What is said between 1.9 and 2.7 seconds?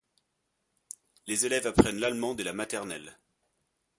l’allemand dès la